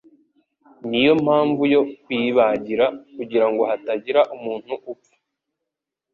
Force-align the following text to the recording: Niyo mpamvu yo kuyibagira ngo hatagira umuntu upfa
Niyo 0.89 1.13
mpamvu 1.23 1.61
yo 1.73 1.81
kuyibagira 2.03 3.45
ngo 3.51 3.63
hatagira 3.69 4.21
umuntu 4.35 4.73
upfa 4.93 5.15